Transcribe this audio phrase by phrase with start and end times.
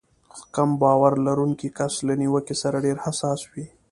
[0.55, 3.65] کم باور لرونکی کس له نيوکې سره ډېر حساس وي.